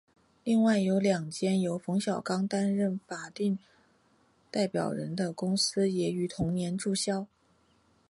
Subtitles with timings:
[0.43, 3.59] 另外有两间由冯小刚担任法定
[4.49, 7.27] 代表人的公司也于同年注销。